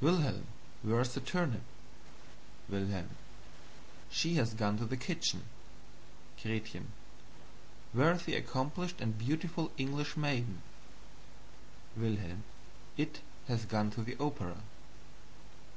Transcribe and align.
Wilhelm, 0.00 0.46
where 0.84 1.00
is 1.00 1.14
the 1.14 1.20
turnip? 1.20 1.62
"Wilhelm. 2.68 3.10
She 4.08 4.34
has 4.34 4.54
gone 4.54 4.78
to 4.78 4.84
the 4.84 4.96
kitchen. 4.96 5.42
"Gretchen. 6.40 6.92
Where 7.92 8.12
is 8.12 8.22
the 8.22 8.36
accomplished 8.36 9.00
and 9.00 9.18
beautiful 9.18 9.72
English 9.76 10.16
maiden? 10.16 10.62
"Wilhelm. 11.96 12.44
It 12.96 13.18
has 13.48 13.64
gone 13.64 13.90
to 13.90 14.04
the 14.04 14.16
opera." 14.20 14.58